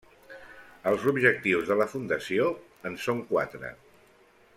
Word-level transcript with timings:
Els 0.91 1.03
objectius 1.11 1.69
de 1.71 1.77
la 1.81 1.87
fundació 1.93 2.47
en 2.91 2.97
són 3.05 3.21
quatre. 3.33 3.71